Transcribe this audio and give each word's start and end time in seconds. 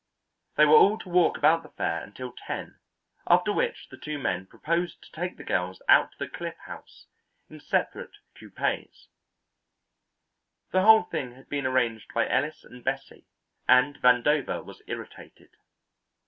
They 0.55 0.65
were 0.65 0.77
all 0.77 0.97
to 0.97 1.09
walk 1.09 1.37
about 1.37 1.61
the 1.61 1.69
Fair 1.69 2.01
until 2.01 2.31
ten, 2.31 2.79
after 3.27 3.53
which 3.53 3.87
the 3.89 3.97
two 3.97 4.17
men 4.17 4.47
proposed 4.47 4.99
to 5.03 5.11
take 5.11 5.37
the 5.37 5.43
girls 5.43 5.79
out 5.87 6.11
to 6.13 6.17
the 6.17 6.27
Cliff 6.27 6.57
House 6.65 7.05
in 7.51 7.59
separate 7.59 8.17
coupés. 8.35 9.09
The 10.71 10.81
whole 10.81 11.03
thing 11.03 11.33
had 11.35 11.49
been 11.49 11.67
arranged 11.67 12.11
by 12.15 12.27
Ellis 12.27 12.63
and 12.63 12.83
Bessie, 12.83 13.27
and 13.67 14.01
Vandover 14.01 14.65
was 14.65 14.81
irritated. 14.87 15.49